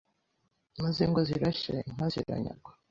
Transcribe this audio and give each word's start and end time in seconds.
maze, 0.83 0.99
ingo 1.07 1.21
zirashya, 1.27 1.73
inka 1.89 2.05
ziranyagwa. 2.13 2.71